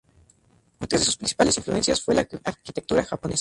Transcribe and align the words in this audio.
Otras 0.79 1.01
de 1.01 1.05
sus 1.05 1.15
principales 1.17 1.57
influencias 1.57 2.01
fue 2.01 2.15
la 2.15 2.21
arquitectura 2.43 3.03
japonesa. 3.05 3.29